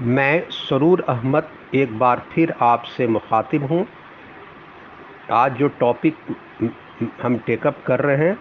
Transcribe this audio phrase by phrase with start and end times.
[0.00, 3.86] मैं सरूर अहमद एक बार फिर आपसे मुखातिब हूँ।
[5.30, 6.16] आज जो टॉपिक
[7.22, 8.38] हम टेकअप कर रहे हैं,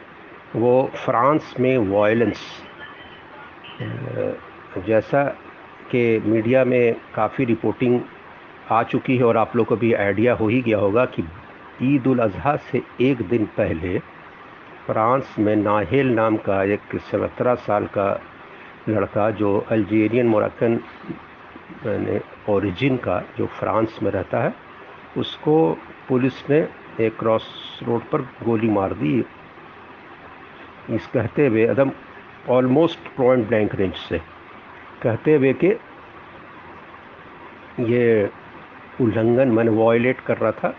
[0.56, 2.40] वो फ्रांस में वायलेंस
[4.88, 5.24] जैसा
[5.92, 8.00] कि मीडिया में काफ़ी रिपोर्टिंग
[8.72, 11.28] आ चुकी है और आप लोग को भी आइडिया हो ही गया होगा कि
[11.84, 13.98] ईद उल अजहा से एक दिन पहले
[14.88, 18.10] फ्रांस में नाहेल नाम का एक सत्रह साल का
[18.90, 20.80] लड़का जो अल्जीरियन मोरक्कन
[22.50, 24.54] ओरिजिन का जो फ्रांस में रहता है,
[25.18, 26.60] उसको पुलिस ने
[27.00, 27.46] एक क्रॉस
[27.84, 29.24] रोड पर गोली मार दी।
[30.90, 31.92] इस कहते हुए, एकदम
[32.50, 34.18] ऑलमोस्ट पॉइंट ब्लैंक रेंज से,
[35.04, 35.68] कहते हुए कि
[37.86, 38.30] ये
[39.02, 40.74] उल्लंघन, मैंने वॉयलेट कर रहा था,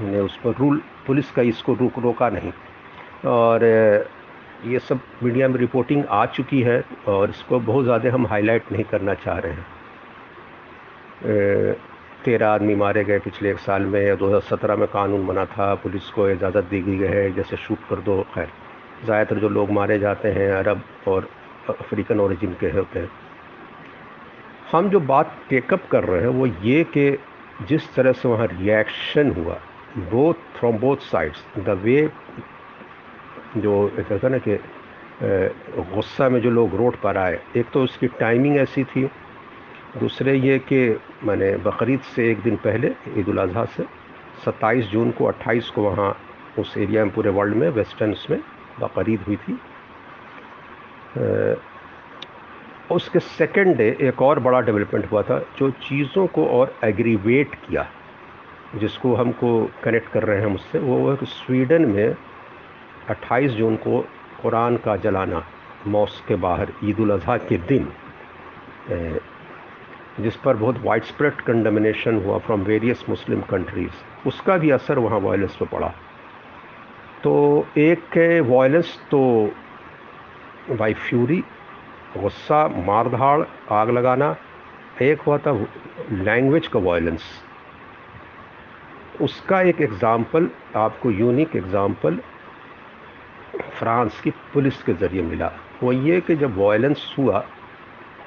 [0.00, 2.52] मैंने उस पर रूल पुलिस का इसको रुक, रोका नहीं।
[3.26, 3.64] और,
[4.64, 8.84] ये सब मीडिया में रिपोर्टिंग आ चुकी है और इसको बहुत ज़्यादा हम हाईलाइट नहीं
[8.84, 9.66] करना चाह रहे हैं।
[11.22, 16.08] तेरह आदमी मारे गए पिछले एक साल में या 2017 में कानून बना था, पुलिस
[16.10, 18.48] को इजाज़त दी गई है, जैसे शूट कर दो, खैर।
[19.04, 21.28] ज़्यादातर जो लोग मारे जाते हैं, अरब और
[21.70, 23.10] अफ्रीकन ओरिजिन के होते हैं।
[24.72, 27.10] हम जो बात टेकअप कर रहे हैं, वो ये कि
[27.68, 29.58] जिस तरह से वहाँ रिएक्शन हुआ
[30.10, 32.00] both from both sides the way
[33.56, 34.58] जो कहते हैं ना कि
[35.94, 39.04] गुस्सा में जो लोग रोड पर आए, एक तो उसकी टाइमिंग ऐसी थी,
[39.98, 43.84] दूसरे ये कि मैंने बकरीद से एक दिन पहले ईद अजी से
[44.44, 46.16] 27 जून को 28 को वहाँ
[46.58, 48.40] उस एरिया में, पूरे वर्ल्ड में, वेस्टर्नस में
[48.80, 49.58] बकरीद हुई थी।
[52.90, 57.86] उसके सेकेंड डे एक और बड़ा डेवलपमेंट हुआ था, जो चीज़ों को और एग्रीवेट किया,
[58.76, 62.14] जिसको हमको कनेक्ट कर रहे हैं मुझसे वो है स्वीडन में
[63.10, 64.00] 28 जून को
[64.42, 65.44] कुरान का जलाना,
[65.86, 67.92] मॉस्क के बाहर ईद अजी के दिन
[70.20, 75.20] जिस पर बहुत वाइड स्प्रेड कंडमिनेशन हुआ फ्रॉम वेरियस मुस्लिम कंट्रीज़ उसका भी असर वहाँ
[75.20, 75.92] वायलेंस पर पड़ा।
[77.22, 77.32] तो
[77.78, 79.20] एक वायलेंस तो
[80.70, 81.42] बाई फ्यूरी
[82.16, 84.36] गुस्सा, मारधाड़, आग लगाना,
[85.02, 85.52] एक हुआ था
[86.12, 87.22] लैंग्वेज का वायलेंस
[89.20, 92.18] उसका एक एग्ज़ाम्पल आपको यूनिक एग्ज़ाम्पल
[93.78, 95.50] फ्रांस की पुलिस के ज़रिए मिला।
[95.82, 97.44] वो ये कि जब वायलेंस हुआ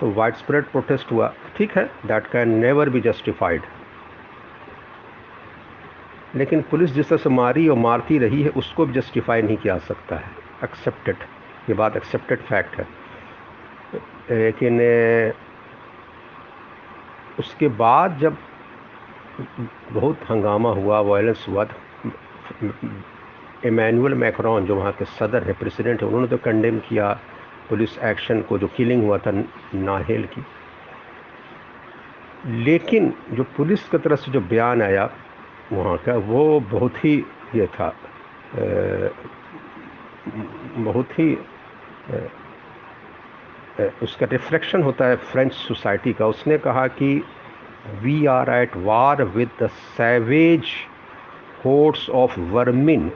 [0.04, 3.62] तो वाइड स्प्रेड प्रोटेस्ट हुआ। ठीक है that can never be justified
[6.36, 9.78] लेकिन पुलिस जिस तरह से मारी और मारती रही है, उसको भी जस्टिफाई नहीं किया
[9.78, 10.32] सकता है।
[10.64, 11.16] एक्सेप्टेड
[11.70, 12.88] ये बात एक्सेप्टेड फैक्ट है।
[14.32, 14.80] लेकिन,
[17.40, 18.38] उसके बाद जब
[19.92, 21.68] बहुत हंगामा हुआ वायलेंस हुआ
[23.66, 27.20] इमैनुअल मैक्रॉन जो वहाँ के सदर है प्रेसिडेंट है, उन्होंने तो कंडेम किया।
[27.70, 29.32] पुलिस एक्शन को, जो किलिंग हुआ था,
[29.76, 30.46] नाहेल की।
[32.64, 35.10] लेकिन जो पुलिस की तरफ़ से जो बयान आया
[35.72, 37.16] वहाँ का, वो बहुत ही
[37.56, 37.94] ये था
[40.78, 41.36] बहुत ही
[44.04, 47.24] उसका रिफ्लेक्शन होता है फ्रेंच सोसाइटी का। उसने कहा कि
[48.02, 50.66] we are at war with the savage
[51.66, 53.12] hordes of vermin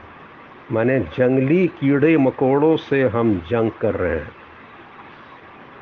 [0.72, 4.32] माने जंगली कीड़े मकोड़ों से हम जंग कर रहे हैं।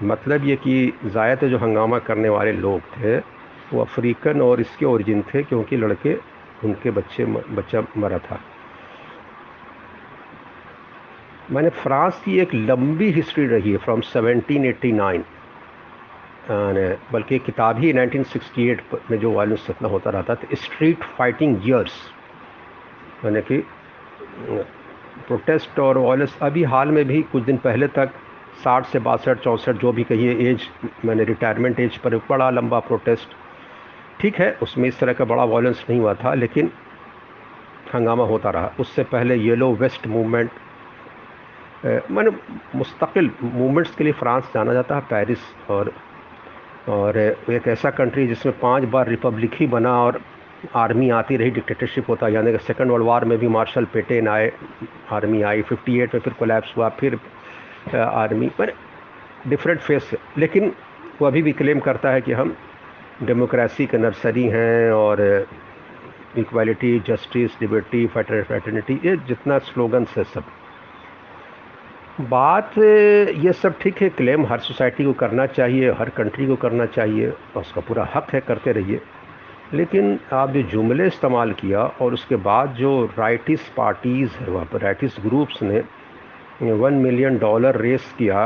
[0.03, 5.21] मतलब ये कि ज़्यादातर जो हंगामा करने वाले लोग थे, वो अफ्रीकन और इसके ओरिजिन
[5.33, 6.13] थे क्योंकि लड़के,
[6.63, 8.39] उनके बच्चे बच्चा मरा था।
[11.51, 15.23] मैंने फ्रांस की एक लंबी हिस्ट्री रही है फ्रॉम 1789
[17.13, 21.93] बल्कि किताब ही 1968 में जो वायलेंस इतना होता रहता था स्ट्रीट फाइटिंग ईयर्स
[23.25, 23.57] यानी कि
[25.27, 28.11] प्रोटेस्ट और वायलेंस अभी हाल में भी कुछ दिन पहले तक
[28.63, 30.67] साठ से बासठ, चौंसठ जो भी कहिए एज,
[31.05, 33.35] मैंने रिटायरमेंट एज पर बड़ा लंबा प्रोटेस्ट
[34.19, 36.71] ठीक है, उसमें इस तरह का बड़ा वायलेंस नहीं हुआ था, लेकिन
[37.93, 40.51] हंगामा होता रहा। उससे पहले येलो वेस्ट मूवमेंट
[41.85, 42.31] मैंने
[42.75, 45.39] मुस्तकिल मूवमेंट्स के लिए फ्रांस जाना जाता है पेरिस
[45.71, 45.91] और
[46.89, 50.19] और एक ऐसा कंट्री जिसमें पाँच बार रिपब्लिक ही बना और
[50.75, 54.51] आर्मी आती रही डिक्टेटरशिप होता यानी कि। सेकेंड वर्ल्ड वार में भी मार्शल पेटेन आए,
[55.11, 57.19] आर्मी आई। 58 में फिर कोलैप्स हुआ, फिर
[57.95, 58.73] आर्मी। पर
[59.47, 60.71] डिफरेंट फेस लेकिन
[61.21, 62.55] वो अभी भी क्लेम करता है कि हम
[63.23, 65.47] डेमोक्रेसी के नर्सरी हैं और
[66.37, 70.43] इक्वालिटी जस्टिस लिबर्टी फैटर्निटी ये जितना स्लोगन्स है सब।
[72.21, 76.85] बात, ये सब ठीक है क्लेम हर सोसाइटी को करना चाहिए, हर कंट्री को करना
[76.85, 79.01] चाहिए, और उसका पूरा हक है, करते रहिए।
[79.73, 84.81] लेकिन आप जो जुमले इस्तेमाल किया और उसके बाद जो राइटिस पार्टीज़ है, वहाँ पर
[84.81, 85.83] राइटिस ग्रुप्स ने
[86.73, 88.45] वन मिलियन डॉलर रेस किया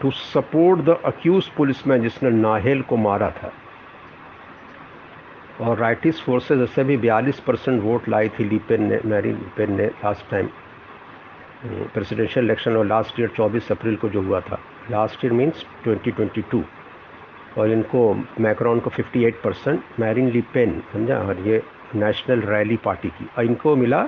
[0.00, 3.52] to support the accused police man जिसने नाहेल को मारा था।
[5.60, 9.86] और राइटिस फोर्सेज ऐसे भी बयालीस परसेंट वोट लाई थी लीपेन ने, मैरी लीपेन ने
[9.86, 10.48] लास्ट टाइम
[11.94, 14.58] प्रेसिडेंशियल इलेक्शन और लास्ट ईयर 24 अप्रैल को जो हुआ था।
[14.90, 16.62] लास्ट ईयर मींस 2022
[17.58, 21.18] और इनको मैक्रॉन को 58 परसेंट मैरिन लीपेन समझा?
[21.18, 21.62] और ये
[21.94, 24.02] नेशनल रैली पार्टी की। और इनको मिला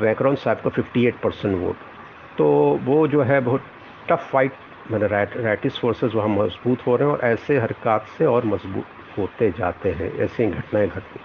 [0.00, 1.76] मैक्रॉन साहब को 58 परसेंट वोट।
[2.38, 2.46] तो
[2.82, 3.62] वो जो है, बहुत
[4.08, 4.52] टफ फाइट
[4.90, 9.50] मैंने राइटिस फोर्सेस वहाँ मज़बूत हो रहे हैं और ऐसे हरकत से और मज़बूत होते
[9.50, 11.20] जाते हैं, ऐसी घटनाएँ घटती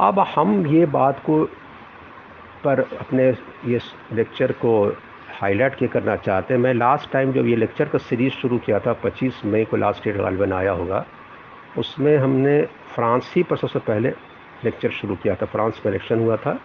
[0.00, 1.44] अब हम ये बात को
[2.64, 3.28] पर अपने
[3.66, 3.78] ये
[4.12, 4.72] लेक्चर को
[5.42, 8.78] हाईलाइट के करना चाहते हैं। मैं लास्ट टाइम जब ये लेक्चर का सीरीज़ शुरू किया
[8.80, 11.04] था 25 मई को लास्ट ईयर गालबन आया होगा,
[11.78, 12.60] उसमें हमने
[12.94, 14.10] फ्रांस ही पर सबसे पहले
[14.64, 16.58] लेक्चर शुरू किया था। फ्रांस में इलेक्शन हुआ था।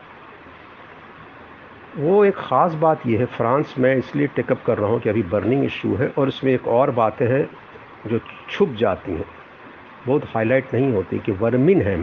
[1.98, 5.24] वो एक ख़ास बात यह है, फ्रांस में इसलिए टेकअप कर रहा हूँ कि अभी
[5.26, 7.44] बर्निंग इशू है और इसमें एक और बातें हैं
[8.08, 8.20] जो
[8.50, 9.26] छुप जाती हैं।
[10.08, 11.98] बहुत हाईलाइट नहीं होती कि वर्मिन है,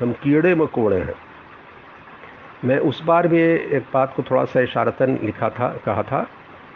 [0.00, 1.14] हम कीड़े मकोड़े हैं।
[2.64, 3.40] मैं उस बार भी
[3.76, 6.20] एक बात को थोड़ा सा इशारतन लिखा था, कहा था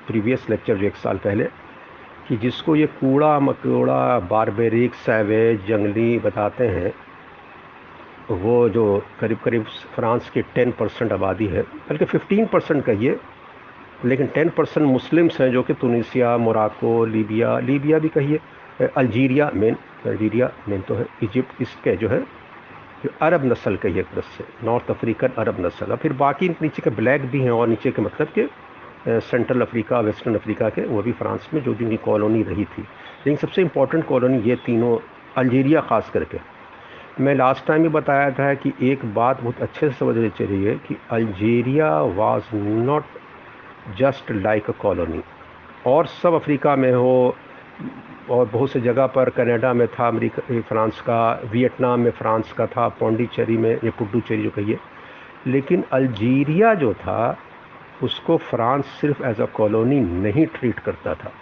[0.06, 1.44] प्रीवियस लेक्चर जो एक साल पहले,
[2.28, 6.92] कि जिसको ये कूड़ा, मकोड़ा, बारबेरिक सैवेज जंगली बताते हैं,
[8.32, 13.18] वो जो करीब करीब फ्रांस की टेन परसेंट आबादी है, बल्कि फिफ्टीन परसेंट कहिए
[14.04, 18.40] लेकिन टेन परसेंट मुस्लिम्स हैं जो कि तुनिसिया मोराको लीबिया लीबिया भी कहिए
[18.96, 22.20] अल्जीरिया मेन अल्जीरिया मेन तो है, इजिप्ट, इसके जो है
[23.22, 26.90] अरब नस्ल का ये एक से नॉर्थ अफ्रीकन अरब नस्ल। और फिर बाकी नीचे के
[26.90, 28.46] ब्लैक भी हैं और नीचे के मतलब के
[29.20, 33.36] सेंट्रल अफ्रीका, वेस्टर्न अफ्रीका के, वो भी फ्रांस में जो जिनकी कॉलोनी रही थी। लेकिन
[33.36, 34.96] सबसे इम्पोर्टेंट कॉलोनी ये तीनों
[35.36, 36.38] अल्जीरिया ख़ास करके।
[37.20, 40.96] मैं लास्ट टाइम भी बताया था कि एक बात बहुत अच्छे से समझनी चाहिए कि
[41.10, 43.04] Algeria was not
[43.98, 45.22] just like a colony
[45.86, 47.36] और सब अफ्रीका में हो
[48.30, 52.66] और बहुत से जगह पर कनाडा में था, अमेरिका फ्रांस का, वियतनाम में फ्रांस का
[52.66, 54.78] था, पौंडीचेरी में, या पुडुचेरी जो कहिए।
[55.46, 57.38] लेकिन अल्जीरिया जो था,
[58.02, 61.32] उसको फ्रांस सिर्फ़ एज अ कॉलोनी नहीं ट्रीट करता था।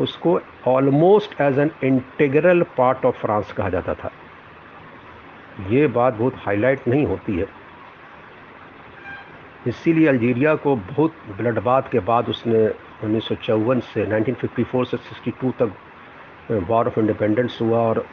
[0.00, 4.10] उसको almost as an integral part of France कहा जाता था।
[5.68, 7.46] ये बात बहुत हाईलाइट नहीं होती है।
[9.66, 12.68] इसीलिए अल्जीरिया को बहुत ब्लडबाद के बाद उसने
[13.02, 15.72] उन्नीस सौ चौवन से 1954 से 62 तक
[16.68, 18.04] वॉर ऑफ़ इंडिपेंडेंस हुआ और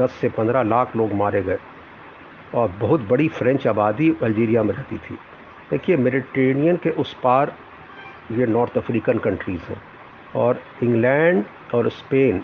[0.00, 1.58] 10 से 15 लाख लोग मारे गए।
[2.54, 5.14] और बहुत बड़ी फ्रेंच आबादी अल्जीरिया में रहती थी।
[5.70, 7.52] देखिए मेडिटेरियन के उस पार
[8.32, 9.80] ये नॉर्थ अफ्रीकन कंट्रीज़ हैं
[10.36, 11.44] और इंग्लैंड
[11.74, 12.42] और स्पेन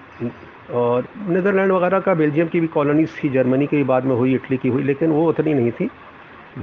[0.75, 4.57] और नीदरलैंड वगैरह का बेल्जियम की भी कॉलोनीज थी जर्मनी के बाद में हुई इटली
[4.57, 5.89] की हुई, लेकिन वो उतनी नहीं थी।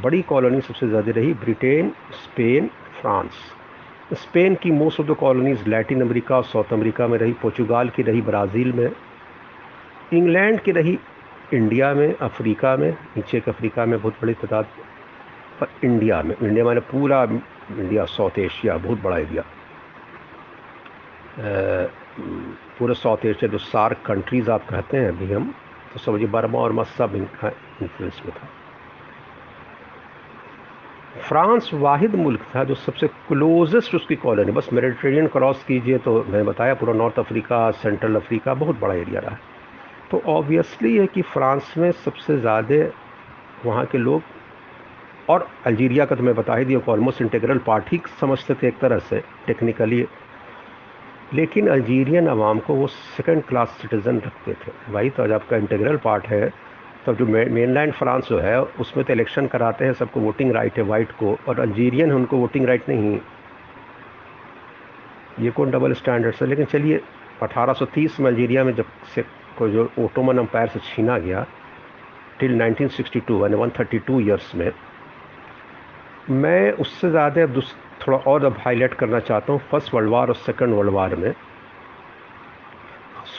[0.03, 2.67] बड़ी कॉलोनी सबसे ज़्यादा रही ब्रिटेन स्पेन
[3.01, 3.31] फ्रांस
[4.11, 8.03] स्पेन की most of the colonies Latin America और साउथ अमेरिका में रही, पोर्चुगाल की
[8.03, 8.91] रही, ब्राज़ील में,
[10.13, 10.97] इंग्लैंड की रही,
[11.53, 14.65] इंडिया में, अफ्रीका में, नीचे के अफ्रीका में बहुत बड़ी तादाद,
[15.59, 19.43] पर इंडिया में, इंडिया मैंने पूरा इंडिया, साउथ एशिया, बहुत बड़ा एरिया।
[22.79, 25.53] पूरे साउथ एशिया, जो सार्क कंट्रीज़ आप कहते हैं अभी हम
[25.93, 27.47] तो समझिए बर्मा और मस्सब इनका
[27.81, 28.47] इन्फ्लुएंस में था।
[31.13, 36.43] फ्रांस वाहिद मुल्क था जो सबसे क्लोजेस्ट उसकी कॉलोनी, बस मेडिटेरियन क्रॉस कीजिए तो मैंने
[36.43, 39.37] बताया पूरा नॉर्थ अफ्रीका, सेंट्रल अफ्रीका, बहुत बड़ा एरिया रहा।
[40.11, 42.85] तो ऑब्वियसली है कि फ्रांस में सबसे ज़्यादा
[43.65, 44.21] वहाँ के लोग,
[45.29, 48.79] और अल्जीरिया का तो मैं बता ही दिया ऑलमोस्ट इंटीग्रल पार्ट ही समझते थे एक
[48.79, 50.05] तरह से टेक्निकली
[51.33, 55.97] लेकिन अल्जीरियन आवाम को वो सेकंड क्लास सिटीज़न रखते थे। भाई तो आज आपका इंटीग्रल
[56.03, 56.51] पार्ट है।
[57.05, 60.77] तब जो मेन मेनलैंड फ्रांस जो है, उसमें तो इलेक्शन कराते हैं, सबको वोटिंग राइट
[60.77, 63.19] है वाइट को, और अल्जीरियन है, उनको वोटिंग राइट नहीं
[65.39, 66.47] ये कौन डबल स्टैंडर्ड्स है?
[66.47, 67.01] लेकिन चलिए
[67.43, 69.21] 1830 में अल्जीरिया में जब से
[69.57, 71.45] को जो ओटोमन अम्पायर से छीना गया
[72.39, 74.71] टिल 1962 यानी 132 ईयर्स में,
[76.31, 77.45] मैं उससे ज़्यादा
[78.01, 81.33] थोड़ा और अब हाईलाइट करना चाहता हूँ फ़र्स्ट वर्ल्ड वार और सेकेंड वर्ल्ड वार में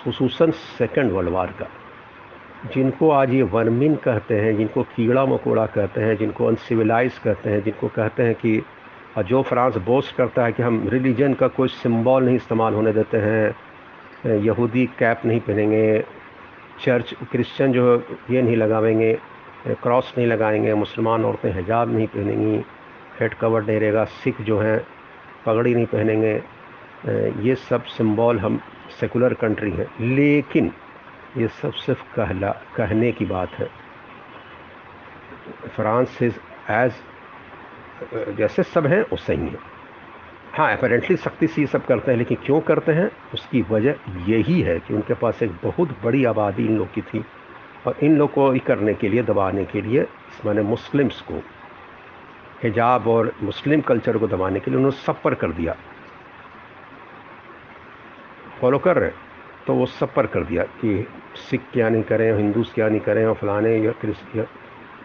[0.04, 0.38] खसूस
[0.78, 1.66] सेकेंड वर्ल्ड वार का।
[2.72, 7.62] जिनको आज ये वर्मिन कहते हैं, जिनको कीड़ा मकोड़ा कहते हैं, जिनको अनसिविलाइज कहते हैं,
[7.62, 8.62] जिनको कहते हैं कि
[9.18, 13.18] जो फ्रांस बोस्ट करता है कि हम रिलीजन का कोई सिंबल नहीं इस्तेमाल होने देते
[13.18, 16.04] हैं यहूदी कैप नहीं पहनेंगे,
[16.84, 19.12] चर्च, क्रिश्चियन जो है, ये नहीं लगावेंगे
[19.82, 22.56] क्रॉस नहीं लगाएँगे, मुसलमान औरतें हिजाब नहीं पहनेंगी,
[23.20, 24.80] हेड कवर नहीं रहेगा, सिख जो हैं,
[25.46, 26.34] पगड़ी नहीं पहनेंगे।
[27.48, 28.58] ये सब सिंबल हम
[29.00, 30.70] सेकुलर कंट्री है। लेकिन
[31.36, 33.68] ये सब सिर्फ़ कहला, कहने की बात है।
[35.76, 36.38] फ्रांस इज़
[36.70, 36.92] एज
[38.36, 39.58] जैसे सब हैं वो सही है।
[40.54, 43.10] हाँ अपेरेंटली सख्ती से ये सब करते हैं, लेकिन क्यों करते हैं?
[43.34, 43.94] उसकी वजह
[44.28, 47.24] यही है कि उनके पास एक बहुत बड़ी आबादी इन लोग की थी,
[47.86, 51.42] और इन लोग को करने के लिए, दबाने के लिए इस मैंने मुस्लिम्स को,
[52.62, 55.76] हिजाब और मुस्लिम कल्चर को दबाने के लिए उन्होंने सब पर कर दिया।
[58.60, 59.10] फॉलो कर रहे
[59.66, 61.06] तो वो सब पर कर दिया कि
[61.40, 63.92] सिख क्या नहीं करें, हिंदूस क्या नहीं करें, और फलाने या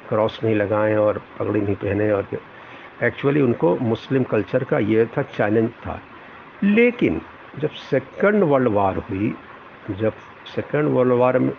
[0.09, 2.27] क्रॉस नहीं लगाएँ और पगड़ी नहीं पहने और
[3.03, 5.99] एक्चुअली उनको मुस्लिम कल्चर का ये था चैलेंज था।
[6.63, 7.21] लेकिन
[7.59, 9.33] जब सेकंड वर्ल्ड वार हुई,
[9.91, 10.13] जब
[10.55, 11.51] सेकंड वर्ल्ड वार में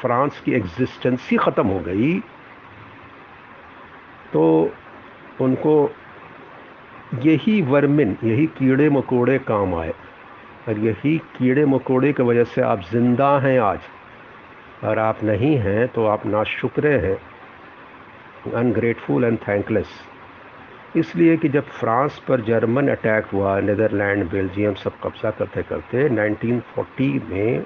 [0.00, 2.18] फ्रांस की एग्जिस्टेंस ही ख़त्म हो गई
[4.32, 4.42] तो
[5.40, 5.74] उनको
[7.24, 9.92] यही वर्मिन, यही कीड़े मकोड़े काम आए।
[10.68, 13.80] और यही कीड़े मकोड़े की वजह से आप ज़िंदा हैं आज।
[14.84, 17.16] और आप नहीं हैं तो आप ना शुक्र हैं।
[18.54, 19.88] अनग्रेटफुल एंड थैंकलेस
[20.96, 27.20] इसलिए कि जब फ्रांस पर जर्मन अटैक हुआ, नीदरलैंड, बेल्जियम सब कब्ज़ा करते करते 1940
[27.30, 27.64] में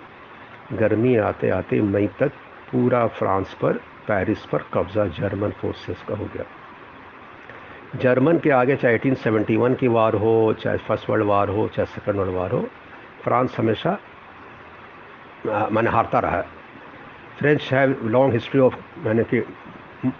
[0.73, 2.33] गर्मी आते आते मई तक
[2.73, 3.73] पूरा फ्रांस पर,
[4.09, 6.45] पेरिस पर कब्ज़ा जर्मन फोर्सेस का हो गया।
[7.99, 12.17] जर्मन के आगे चाहे 1871 की वार हो, चाहे फ़र्स्ट वर्ल्ड वार हो, चाहे सेकंड
[12.17, 12.69] वर्ल्ड वार हो
[13.25, 13.99] फ्रांस हमेशा
[15.47, 16.47] मैंने हारता रहा है।
[17.39, 19.43] फ्रेंच है लॉन्ग हिस्ट्री ऑफ़ मैंने कि,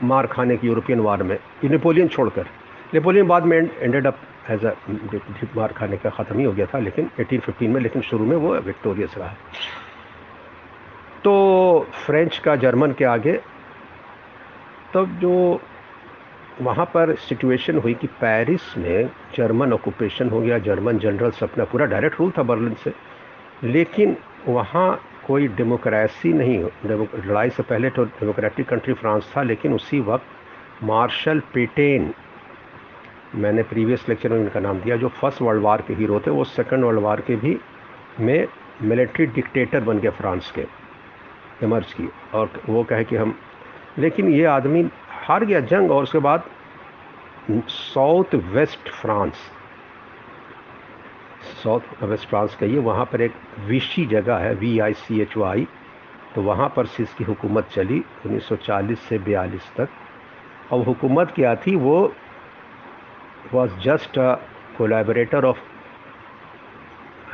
[0.03, 2.47] मार खाने की यूरोपियन वार में। नेपोलियन छोड़कर।
[2.95, 4.19] नेपोलियन बाद में एंडेड अप
[4.51, 4.65] एज
[5.57, 8.55] मार खाने का ख़त्म ही हो गया था, लेकिन 1815 में, लेकिन शुरू में वो
[8.57, 9.35] विक्टोरियस रहा।
[11.25, 13.33] तो फ्रेंच का जर्मन के आगे,
[14.95, 15.61] तब जो
[16.61, 21.87] वहाँ पर सिचुएशन हुई कि पेरिस में जर्मन ऑक्यूपेशन हो गया जर्मन जनरल्स अपना पूरा
[21.87, 22.93] डायरेक्ट रूल था बर्लिन से।
[23.65, 24.17] लेकिन
[24.49, 26.59] वहाँ कोई डेमोक्रेसी नहीं
[27.27, 32.13] लड़ाई से पहले तो डेमोक्रेटिक कंट्री फ्रांस था, लेकिन उसी वक्त मार्शल पेटेन
[33.35, 36.45] मैंने प्रीवियस लेक्चर में इनका नाम दिया, जो फ़र्स्ट वर्ल्ड वार के हीरो थे, वो
[36.45, 37.59] सेकंड वर्ल्ड वार के भी
[38.21, 38.47] में
[38.83, 40.67] मिलिट्री डिक्टेटर बन गए फ्रांस के
[41.63, 43.35] इमर्ज की और वो कहे कि हम,
[43.99, 44.83] लेकिन ये आदमी
[45.31, 46.45] हार गया जंग और उसके बाद
[47.69, 49.35] South West France.
[51.63, 55.67] South West France कहिए वहाँ पर एक विशी जगह है V I C H I
[56.35, 59.89] तो वहाँ पर से इसकी हुकूमत चली 1940 से 42 तक।
[60.73, 62.13] और हुकूमत क्या थी, वो
[63.55, 64.35] was just a
[64.79, 65.59] collaborator of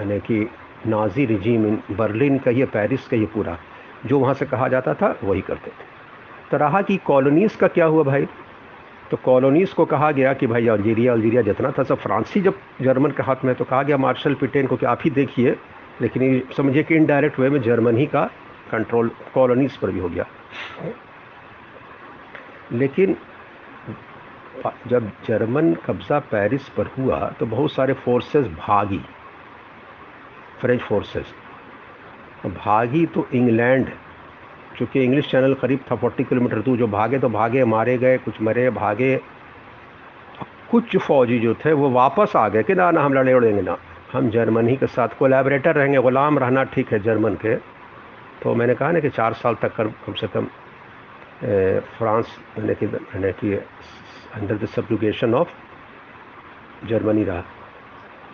[0.00, 0.50] यानी कि
[0.86, 3.58] नाजी रिजीम इन बर्लिन का ये पेरिस का ये पूरा।
[4.06, 5.95] जो वहाँ से कहा जाता था, वही करते थे।
[6.50, 8.26] तो रहा कि कॉलोनीज़ का क्या हुआ भाई?
[9.10, 13.10] तो कॉलोनीज़ को कहा गया कि भाई अल्जीरिया अल्जीरिया जितना था सब फ्रांसी, जब जर्मन
[13.10, 15.56] के हाथ में तो कहा गया मार्शल पिटेन को कि आप ही देखिए,
[16.00, 18.24] लेकिन ये समझिए कि इनडायरेक्ट वे में जर्मन ही का
[18.70, 20.26] कंट्रोल कॉलोनीज़ पर भी हो गया।
[22.72, 23.16] लेकिन
[24.88, 29.00] जब जर्मन कब्ज़ा पेरिस पर हुआ तो बहुत सारे फोर्सेस भागी
[30.60, 31.34] फ्रेंच फोर्सेस
[32.46, 33.90] भागी तो इंग्लैंड
[34.78, 38.40] चूँकि इंग्लिश चैनल करीब था फोर्टी किलोमीटर दूर, जो भागे तो भागे, मारे गए, कुछ
[38.42, 39.16] मरे, भागे।
[40.70, 43.76] कुछ फौजी जो थे, वो वापस आ गए कि ना ना, हम लड़े उड़ेंगे ना।
[44.12, 47.54] हम जर्मनी के साथ कोलेबरेटर रहेंगे, ग़ुलाम रहना ठीक है जर्मन के।
[48.42, 50.46] तो मैंने कहा ना कि चार साल तक कर कम से कम
[51.98, 55.48] फ्रांस मैंने कि मैंने कि under the subjugation of
[56.88, 57.40] Germany रहा।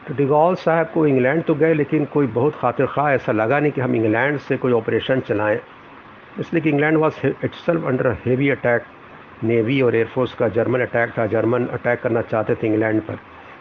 [0.06, 3.72] तो डिगॉल साहब को इंग्लैंड तो गए, लेकिन कोई बहुत खातिर खा, ऐसा लगा नहीं
[3.72, 5.60] कि हम इंग्लैंड से कोई ऑपरेशन चलाएँ।
[6.40, 8.84] इसलिए कि England was itself under heavy attack
[9.44, 13.14] navy और एयरफोर्स का जर्मन अटैक था। जर्मन अटैक करना चाहते थे इंग्लैंड पर,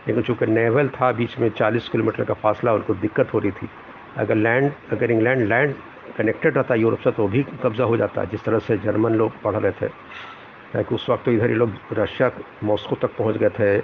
[0.08, 3.70] लेकिन चूँकि नेवल था, बीच में 40 किलोमीटर का फासला, उनको दिक्कत हो रही थी।
[4.18, 5.76] अगर लैंड अगर इंग्लैंड लैंड
[6.18, 9.56] कनेक्टेड रहता यूरोप से तो भी कब्ज़ा हो जाता, जिस तरह से जर्मन लोग पढ़
[9.56, 12.32] रहे थे। कि उस वक्त तो इधर ही लोग रशिया
[12.64, 13.80] मॉस्को तक पहुँच गए थे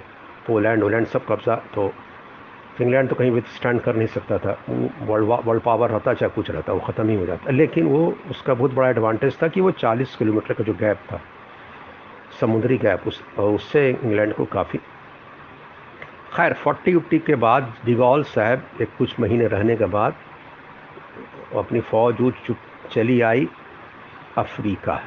[0.46, 1.92] पोलैंड वोलैंड सब कब्ज़ा तो
[2.80, 4.58] इंग्लैंड तो कहीं भी स्टैंड कर नहीं सकता था।
[5.02, 8.54] वर्ल्ड वर्ल्ड पावर रहता, चाहे कुछ रहता, वो ख़त्म ही हो जाता। लेकिन वो, उसका
[8.54, 11.20] बहुत बड़ा एडवांटेज था कि वो 40 किलोमीटर का जो गैप था,
[12.40, 14.78] समुद्री गैप उस, उससे इंग्लैंड को काफ़ी
[16.36, 20.14] खैर, फोर्टी उट्टी के बाद डिगॉल साहब, एक कुछ महीने रहने के बाद,
[21.56, 22.34] अपनी फ़ौज उठ
[22.92, 23.48] चली आई
[24.38, 25.00] अफ्रीका।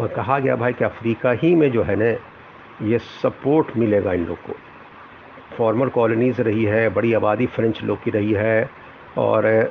[0.00, 2.16] और कहा गया, भाई, कि अफ्रीका ही में जो है ना
[2.82, 4.52] ये सपोर्ट मिलेगा इन लोग को।
[5.56, 8.70] फॉर्मर कॉलोनीज़ रही है बड़ी आबादी फ्रेंच लोग की रही है
[9.18, 9.70] और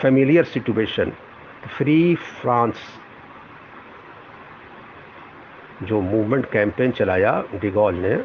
[0.00, 1.12] फेमिलियर सिचुएशन
[1.76, 2.74] फ्री फ्रांस
[5.82, 8.16] जो मूवमेंट कैंपेन चलाया डिगॉल ने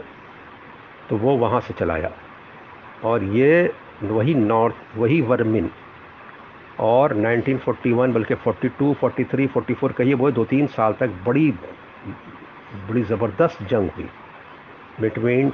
[1.09, 2.11] तो वो वहाँ से चलाया।
[3.03, 3.73] और ये
[4.03, 5.69] वही नॉर्थ वही वर्मिन
[6.79, 11.53] और 1941 बल्कि 42, 43, 44 कहिए वो दो तीन साल तक बड़ी
[12.75, 14.09] बड़ी ज़बरदस्त जंग हुई।
[15.01, 15.51] बिटवीन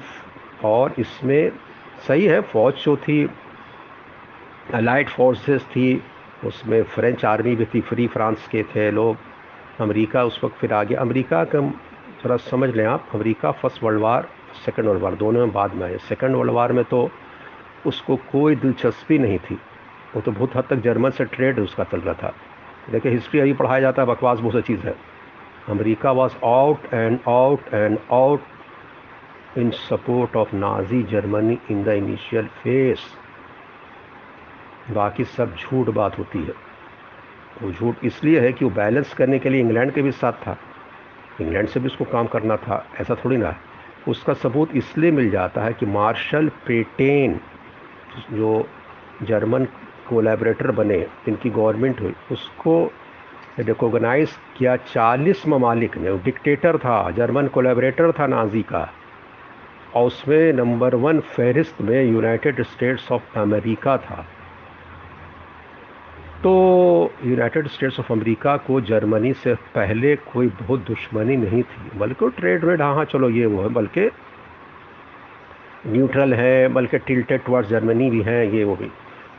[0.66, 1.52] और इसमें
[2.08, 3.30] सही है, फ़ौज जो थी
[4.74, 6.02] अलाइड फोर्सेस थी,
[6.46, 9.18] उसमें फ्रेंच आर्मी भी थी फ्री फ्रांस के थे लोग,
[9.82, 11.62] अमेरिका उस वक्त फिर आ गया अमेरिका का
[12.24, 14.28] थोड़ा समझ लें आप, America first world war
[14.66, 17.10] second world war, दोनों में बाद में आए। सेकेंड वर्ल्ड वार में तो
[17.86, 19.56] उसको कोई दिलचस्पी नहीं थी।
[20.16, 22.34] वो तो बहुत हद तक जर्मन से ट्रेड उसका चल रहा था।
[22.92, 24.96] देखिए हिस्ट्री अभी पढ़ाया जाता है, बकवास बहुत सी चीज़ है।
[25.70, 32.48] America was out and out and out in support of Nazi Germany in the initial
[32.64, 33.06] phase
[34.92, 36.54] बाकी सब झूठ बात होती है।
[37.62, 40.58] वो झूठ इसलिए है कि वो बैलेंस करने के लिए इंग्लैंड के भी साथ था।
[41.42, 43.56] इंग्लैंड से भी उसको काम करना था, ऐसा थोड़ी ना
[44.08, 47.40] उसका सबूत इसलिए मिल जाता है कि मार्शल पेटेन
[48.32, 48.68] जो
[49.24, 49.66] जर्मन
[50.10, 52.92] कोलेबरेटर बने, जिनकी गवर्नमेंट हुई, उसको
[53.60, 58.94] रिकोगनाइज किया चालीस ममालिक ने। डिक्टेटर था जर्मन कोलेबरेटर था नाजी का।
[59.96, 64.26] और उसमें नंबर वन फहरिस्त में यूनाइटेड स्टेट्स ऑफ़ अमेरिका था।
[66.44, 72.30] तो यूनाइटेड स्टेट्स ऑफ़ अमेरिका को जर्मनी से पहले कोई बहुत दुश्मनी नहीं थी। बल्कि
[72.30, 74.12] ट्रेड वेड हाँ हाँ चलो, ये वो है, बल्कि
[75.88, 78.92] न्यूट्रल है, बल्कि टिल्टेड टुवर्ड्स जर्मनी भी हैं, ये वो भी।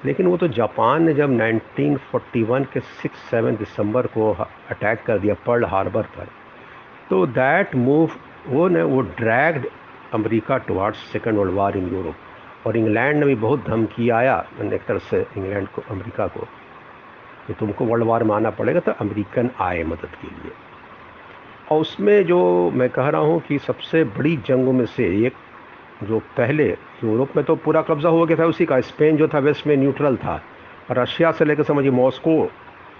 [0.04, 4.32] लेकिन वो तो जापान ने जब 1941 के 6-7 दिसंबर को
[4.70, 6.28] अटैक कर दिया पर्ल हार्बर पर
[7.10, 8.10] तो दैट मूव
[8.48, 9.66] वो ने, वो dragged
[10.14, 14.82] America towards second world war in Europe और इंग्लैंड ने भी बहुत धमकी आया एक
[14.88, 16.40] तरह से इंग्लैंड को, अमेरिका को,
[17.46, 20.52] कि तुमको वर्ल्ड वार में आना पड़ेगा तो अमेरिकन आए मदद के लिए।
[21.70, 25.34] और उसमें जो मैं कह रहा हूँ कि सबसे बड़ी जंगों में से एक
[26.02, 26.68] जो पहले
[27.04, 29.76] यूरोप में तो पूरा कब्ज़ा हो गया था, उसी का। स्पेन जो था, वेस्ट में
[29.76, 30.40] न्यूट्रल था।
[30.90, 32.50] रशिया से लेकर समझिए मॉस्को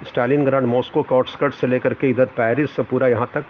[0.07, 3.45] स्टालिन ग्रांड मॉस्को के आउटस्कर्ट से लेकर के इधर पेरिस से पूरा यहाँ तक।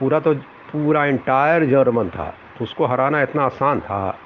[0.00, 0.34] पूरा तो
[0.72, 4.18] पूरा इंटायर जर्मन था। तो उसको हराना इतना आसान था।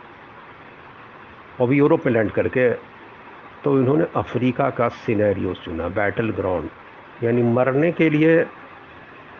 [1.60, 2.70] और भी यूरोप में लैंड करके
[3.64, 6.68] तो इन्होंने अफ्रीका का सिनेरियो चुना बैटल ग्राउंड
[7.22, 8.42] यानी मरने के लिए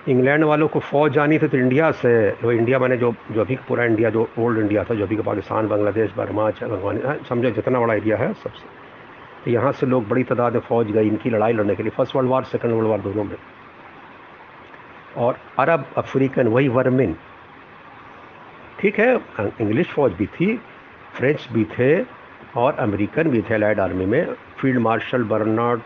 [0.09, 3.57] इंग्लैंड वालों को फ़ौज जानी थी तो इंडिया से, वो इंडिया मैंने जो जो अभी
[3.69, 7.81] पूरा इंडिया, जो ओल्ड इंडिया था, जो अभी का पाकिस्तान, बांग्लादेश, बर्मा अफ़गानिस्तान समझो जितना
[7.81, 8.67] बड़ा एरिया है सबसे।
[9.45, 12.17] तो यहाँ से लोग बड़ी तादाद में फ़ौज गई इनकी लड़ाई लड़ने के लिए। First
[12.17, 13.37] world war, second world war दोनों में।
[15.17, 17.17] और अरब, अफ्रीकन, वही वर्मिन।
[18.81, 19.15] ठीक है,
[19.61, 20.57] इंग्लिश फ़ौज भी थी,
[21.15, 21.91] फ्रेंच भी थे
[22.57, 25.81] और अमेरिकन भी थे लाइड आर्मी में। फ़ील्ड मार्शल बर्नार्ड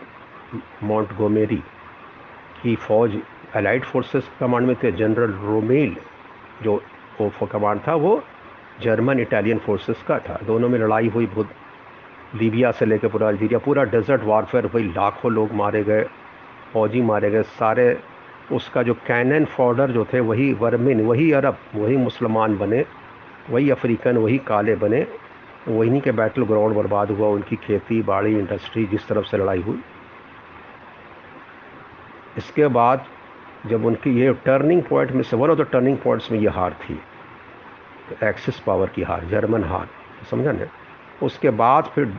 [1.17, 1.63] गोमेरी
[2.63, 3.19] की फ़ौज
[3.55, 5.95] अलाइड फोर्सेस कमांड में थे जनरल रोमेल
[6.63, 6.81] जो
[7.21, 8.23] वो कमांड था, वो
[8.81, 11.49] जर्मन इटालियन फोर्सेस का था। दोनों में लड़ाई हुई बहुत।
[12.35, 16.03] लीबिया से लेकर पूरा अल्जीरिया पूरा डेजर्ट वारफेयर हुई। लाखों लोग मारे गए,
[16.73, 17.99] फौजी मारे गए, सारे
[18.51, 22.85] उसका जो कैनन फॉर्डर जो थे, वही वर्मिन, वही अरब, वही मुसलमान बने,
[23.49, 25.07] वही अफ्रीकन, वही काले बने।
[25.67, 29.81] वहीं के बैटल ग्राउंड बर्बाद हुआ, उनकी खेती, बाड़ी इंडस्ट्री जिस तरफ़ से लड़ाई हुई।
[32.37, 33.05] इसके बाद
[33.67, 36.73] जब उनकी ये टर्निंग पॉइंट में से one of the turning points में ये हार
[36.83, 36.99] थी
[38.23, 39.87] एक्सिस पावर की हार जर्मन हार,
[40.31, 40.65] समझा ना?
[41.23, 42.13] उसके बाद फिर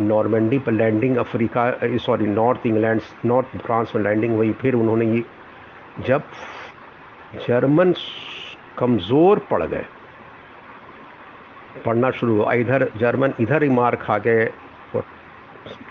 [0.00, 5.24] नॉर्मेंडी पर landing Africa sorry north England north France में लैंडिंग हुई, फिर उन्होंने ये,
[6.06, 6.22] जब
[7.46, 7.94] जर्मन
[8.78, 9.84] कमज़ोर पड़ गए
[11.86, 14.50] पढ़ना शुरू हुआ, इधर जर्मन इधर ही मार खा गए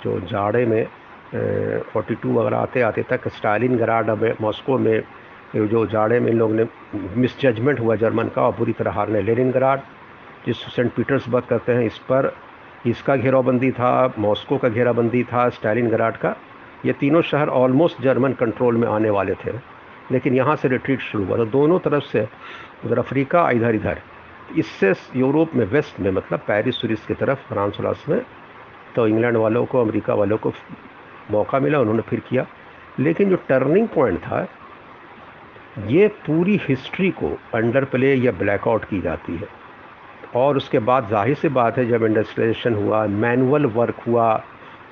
[0.04, 0.88] जो जाड़े में
[1.34, 4.10] फोर्टी टू वगैरह आते आते तक स्टालिन गराड
[4.42, 5.04] मॉस्को में
[5.56, 6.66] जो जाड़े में इन लोग ने
[7.18, 9.82] मिस जजमेंट हुआ जर्मन का और बुरी तरह हारने। लेनिन गराड
[10.46, 12.32] जिस सेंट पीटर्सबर्ग कहते हैं, इस पर
[12.88, 16.36] इसका घेराबंदी था, मॉस्को का घेराबंदी था, स्टालिन गराड का।
[16.86, 19.52] ये तीनों शहर ऑलमोस्ट जर्मन कंट्रोल में आने वाले थे।
[20.12, 22.28] लेकिन यहाँ से रिट्रीट शुरू हुआ। तो दोनों तरफ़ से
[22.86, 24.02] उधर अफ्रीका, इधर इधर।
[24.58, 28.22] इससे यूरोप में वेस्ट में मतलब पेरिस सुरिस की तरफ़, फ्रांस व्रांस में
[28.96, 30.52] तो इंग्लैंड वालों को, अमेरिका वालों को
[31.32, 32.46] मौका मिला, उन्होंने फिर किया।
[33.00, 34.48] लेकिन जो टर्निंग पॉइंट था,
[35.88, 39.48] ये पूरी हिस्ट्री को अंडर प्ले या ब्लैकआउट की जाती है।
[40.36, 44.44] और उसके बाद ज़ाहिर सी बात है, जब इंडस्ट्रियलाइजेशन हुआ मैनुअल वर्क हुआ,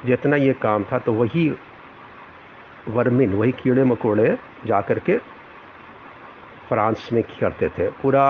[0.06, 1.50] जितना ये काम था तो वही
[2.90, 5.18] वर्मिन, वही कीड़े मकोड़े जा कर के
[6.70, 8.26] फ्रांस में करते थे। पूरा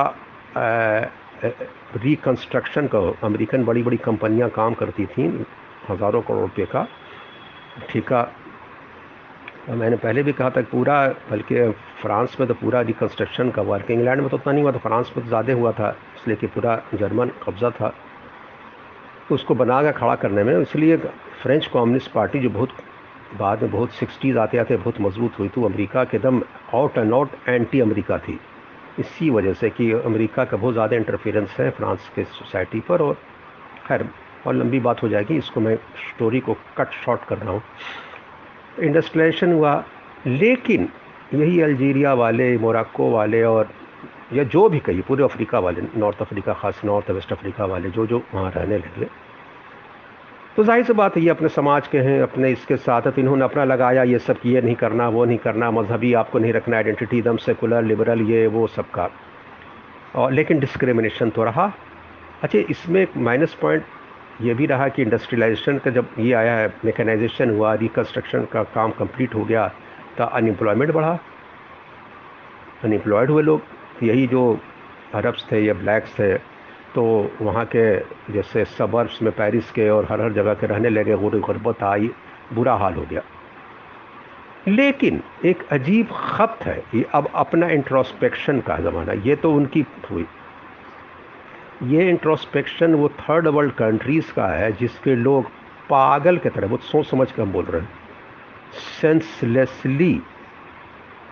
[1.98, 5.28] रिकन्स्ट्रक्शन का, अमेरिकन बड़ी बड़ी कंपनियाँ काम करती थी,
[5.90, 6.88] हज़ारों करोड़ रुपये का।
[7.90, 8.28] ठीका
[9.70, 11.70] मैंने पहले भी कहा था कि पूरा, बल्कि
[12.02, 15.12] फ्रांस में तो पूरा रिकन्स्ट्रक्शन का वर्क इंग्लैंड में तो उतना नहीं हुआ था फ्रांस
[15.16, 17.90] में तो ज़्यादा हुआ था, इसलिए कि पूरा जर्मन कब्ज़ा था।
[19.30, 22.70] तो उसको बना कर खड़ा करने में, इसलिए फ्रेंच कम्युनिस्ट पार्टी जो बहुत
[23.40, 26.42] बाद में बहुत सिक्सटीज़ आते आते बहुत मज़बूत हुई थी अमेरिका के दम
[26.76, 28.40] out and out anti America थी।
[29.00, 33.18] इसी वजह से कि अमेरिका का बहुत ज़्यादा इंटरफेरेंस है फ्रांस के सोसाइटी पर और
[33.88, 34.04] खैर
[34.48, 37.62] और लंबी बात हो जाएगी, इसको मैं स्टोरी को कट शॉर्ट कर रहा हूँ।
[38.80, 39.84] इंडस्ट्रेशन हुआ,
[40.28, 40.90] लेकिन
[41.34, 43.70] यही अल्जीरिया वाले मोरक्को वाले और
[44.34, 48.06] या जो भी कही पूरे अफ्रीका वाले नॉर्थ अफ्रीका खास नॉर्थ वेस्ट अफ्रीका वाले, जो
[48.08, 49.08] जो वहाँ रहने लगे।
[50.56, 53.44] तो ज़ाहिर सी बात है, ये अपने समाज के हैं, अपने इसके साथ तो इन्होंने
[53.44, 57.18] अपना लगाया, ये सब ये नहीं करना, वो नहीं करना, मजहबी, आपको नहीं रखना आइडेंटिटी
[57.18, 59.10] एकदम सेकुलर लिबरल ये, वो सब का
[60.16, 61.72] और लेकिन डिस्क्रिमिनेशन तो रहा।
[62.44, 63.84] अच्छा इसमें एक माइनस पॉइंट
[64.42, 68.92] ये भी रहा कि इंडस्ट्रियलाइजेशन का जब ये आया है मेकनाइजेशन हुआ रिकन्स्ट्रक्शन का काम
[69.00, 69.68] कंप्लीट हो गया
[70.18, 71.18] तो अनएम्प्लॉयमेंट बढ़ा।
[72.84, 73.62] अनएम्प्लॉयड हुए लोग,
[74.04, 74.60] यही जो
[75.16, 76.34] अरब्स थे या ब्लैक्स थे
[76.96, 77.04] तो
[77.42, 77.84] वहाँ के
[78.34, 82.10] जैसे सबर्ब्स में पेरिस के और हर हर जगह के रहने लगे गुर गुरबत आई,
[82.54, 83.22] बुरा हाल हो गया।
[84.68, 90.26] लेकिन एक अजीब खत है, ये अब अपना इंट्रोस्पेक्शन का ज़माना, ये तो उनकी हुई।
[91.84, 95.46] ये इंट्रोस्पेक्शन वो थर्ड वर्ल्ड कंट्रीज़ का है, जिसके लोग
[95.90, 97.90] पागल के तरह बहुत सोच समझ कर बोल रहे हैं।
[99.02, 100.12] सेंसलेसली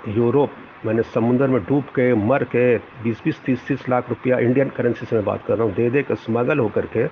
[0.08, 0.52] यूरोप
[0.86, 5.06] मैंने समुंदर में डूब के, मर के बीस बीस तीस तीस लाख रुपया इंडियन करेंसी
[5.06, 7.06] से मैं बात कर रहा हूँ। दे दे कर स्मगल होकर के,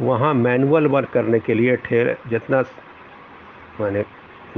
[0.00, 2.62] वहाँ मैनुअल वर्क करने के लिए ठेर, जितना
[3.80, 4.04] मैंने,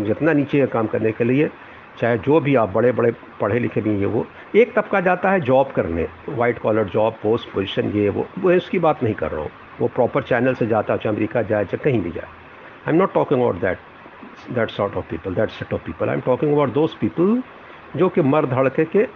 [0.01, 1.51] जितना नीचे काम करने के लिए,
[1.99, 5.41] चाहे जो भी आप बड़े बड़े पढ़े लिखे भी ये वो एक तबका जाता है
[5.41, 9.43] जॉब करने white collar job post position ये वो वो इसकी बात नहीं कर रहा
[9.43, 12.27] हूँ। वो प्रॉपर चैनल से जाता है, चाहे अमेरिका जाए, चाहे कहीं भी जाए।
[12.87, 13.79] I am not talking about that
[14.55, 17.43] that sort of people that set of people I am talking about those people
[17.97, 19.07] जो कि मर धड़के के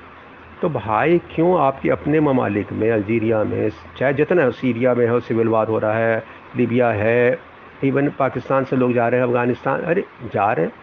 [0.62, 5.48] तो भाई क्यों आपके अपने ममालिक में, अल्जीरिया में, चाहे जितना सीरिया में हो, सिविल
[5.48, 6.22] वार हो रहा है,
[6.57, 7.38] लीबिया है
[7.85, 10.74] इवन पाकिस्तान से लोग जा रहे हैं, अफ़गानिस्तान, अरे जा रहे हैं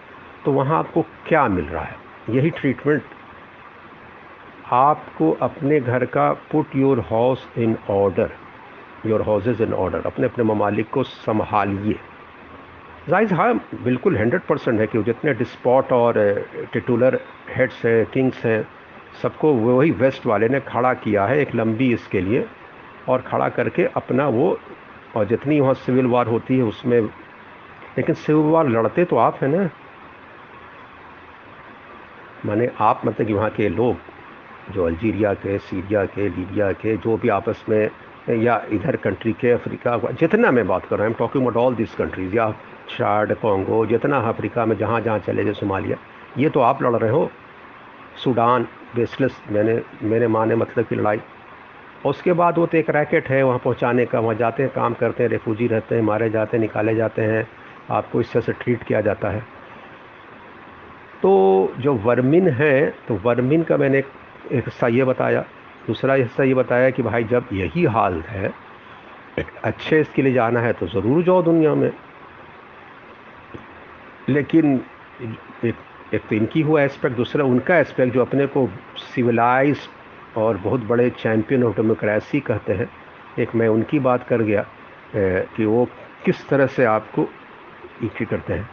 [0.46, 1.96] तो वहाँ आपको क्या मिल रहा है?
[2.30, 3.04] यही ट्रीटमेंट
[4.66, 8.32] आपको अपने घर का put your house in order
[9.06, 11.96] your houses in order अपने अपने ममालिक को संभालिए।
[13.10, 16.14] ज़ाहिर हाँ बिल्कुल हंड्रेड परसेंट है कि जितने डिस्पॉट और
[16.74, 18.68] टिटुलर हेड्स हैं किंग्स हैं,
[19.22, 22.46] सबको वही वेस्ट वाले ने खड़ा किया है एक लंबी इसके लिए
[23.10, 24.58] और खड़ा करके अपना वो,
[25.16, 29.50] और जितनी वहाँ सिविल वार होती है उसमें, लेकिन सिविल वार लड़ते तो आप हैं
[29.50, 29.70] ना।
[32.46, 33.96] माने आप मतलब कि वहाँ के लोग।
[34.72, 37.90] जो अल्जीरिया के, सीरिया के, लीबिया के, जो भी आपस में
[38.30, 41.76] या इधर कंट्री के, अफ्रीका जितना मैं बात कर रहा हूँ am talking about all
[41.76, 42.50] this countries या
[42.90, 45.98] चाड कॉन्गो जितना अफ्रीका में जहाँ जहाँ चले जाए सोमालिया,
[46.38, 47.30] ये तो आप लड़ रहे हो।
[48.24, 51.22] सूडान बेसलेस मैंने, मेरे माने मतलब की लड़ाई।
[52.06, 55.24] उसके बाद वो तो एक रैकेट है, वहाँ पहुँचाने का, वहाँ जाते हैं, काम करते
[55.24, 57.48] हैं रेफ्यूजी रहते हैं, मारे जाते हैं, निकाले जाते हैं,
[57.92, 59.40] आपको इस तरह से ट्रीट किया जाता है।
[61.22, 64.08] तो जो वर्मिन है तो वर्मिन का मैंने एक
[64.52, 65.42] हिस्सा ये बताया,
[65.88, 68.54] दूसरा हिस्सा ये बताया कि भाई जब यही हाल है
[69.64, 71.92] अच्छे इसके लिए जाना है तो ज़रूर जाओ दुनिया में।
[74.30, 74.80] लेकिन
[75.64, 75.76] एक
[76.14, 79.80] एक तो इनकी हुआ एस्पेक्ट दूसरा उनका एस्पेक्ट जो अपने को सिविलाइज
[80.38, 82.90] और बहुत बड़े चैम्पियन ऑफ़ डेमोक्रेसी कहते हैं।
[83.40, 84.66] एक मैं उनकी बात कर गया
[85.16, 85.86] कि वो
[86.26, 87.28] किस तरह से आपको
[88.04, 88.70] इक्टी करते हैं।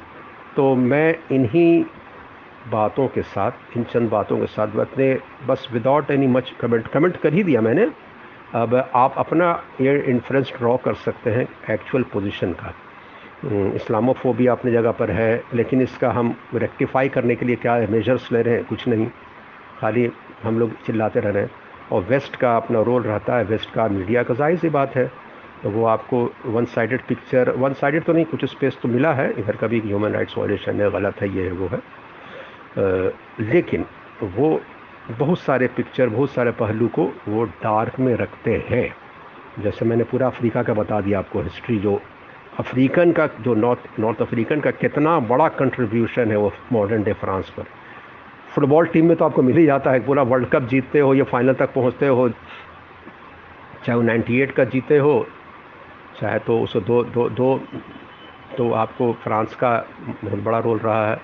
[0.57, 1.85] तो मैं इन्हीं
[2.71, 7.17] बातों के साथ, इन चंद बातों के साथ अपने बस without any much comment comment
[7.17, 7.91] कर ही दिया मैंने।
[8.55, 9.49] अब आप अपना
[9.81, 12.75] ये इन्फ्रेंस ड्रॉ कर सकते हैं एक्चुअल पोजीशन का।
[13.77, 18.43] इस्लामोफोबिया अपनी जगह पर है, लेकिन इसका हम रेक्टिफाई करने के लिए क्या मेजर्स ले
[18.43, 18.65] रहे हैं?
[18.65, 19.07] कुछ नहीं।
[19.81, 20.11] खाली
[20.43, 21.51] हम लोग चिल्लाते रह रहे हैं।
[21.93, 25.11] और वेस्ट का अपना रोल रहता है। वेस्ट का मीडिया का ज़ाहिर सी बात है।
[25.63, 29.33] तो वो आपको one sided picture one sided तो नहीं, कुछ स्पेस तो मिला है।
[29.39, 31.81] इधर का भी ह्यूमन राइट्स वायलेशन है, गलत है, ये है, वो है।
[32.79, 33.85] लेकिन
[34.23, 34.61] वो
[35.11, 38.95] बहुत सारे पिक्चर बहुत सारे पहलू को वो डार्क में रखते हैं।
[39.63, 42.01] जैसे मैंने पूरा अफ्रीका का बता दिया आपको हिस्ट्री जो
[42.59, 47.51] अफ्रीकन का, जो नॉर्थ नॉर्थ अफ्रीकन का कितना बड़ा कंट्रीब्यूशन है वो मॉडर्न डे फ्रांस
[47.51, 47.65] पर।
[48.55, 51.25] फुटबॉल टीम में तो आपको मिल ही जाता है, पूरा वर्ल्ड कप जीतते हो, या
[51.25, 52.29] फाइनल तक पहुँचते हो,
[53.85, 55.27] चाहे वो 98 का जीते हो,
[56.21, 57.59] चाहे तो उस दो दो दो
[58.57, 59.77] तो आपको फ्रांस का
[60.25, 61.21] बहुत बड़ा रोल रहा है।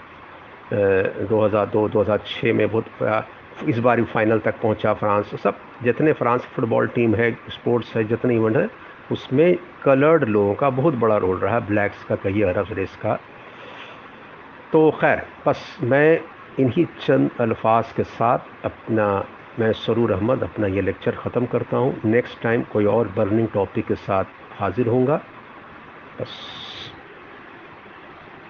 [0.72, 5.59] दो हज़ार दो दो हज़ार छः में बहुत इस बार फाइनल तक पहुँचा फ्रांस। सब
[5.85, 8.68] जितने फ्रांस फुटबॉल टीम है स्पोर्ट्स है, जितने इवेंट है,
[9.12, 13.18] उसमें कलर्ड लोगों का बहुत बड़ा रोल रहा ब्लैक्स का कहिए अरब रेस का।
[14.72, 16.20] तो खैर, बस मैं
[16.61, 19.24] इन्हीं चंद अल्फाज के साथ अपना,
[19.59, 23.87] मैं सरूर अहमद अपना ये लेक्चर ख़त्म करता हूँ। नेक्स्ट टाइम कोई और बर्निंग टॉपिक
[23.87, 24.24] के साथ
[24.61, 25.16] हाजिर होऊँगा।
[26.20, 26.88] बस।